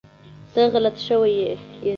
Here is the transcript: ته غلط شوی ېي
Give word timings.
ته 0.53 0.61
غلط 0.73 0.95
شوی 1.07 1.33
ېي 1.45 1.53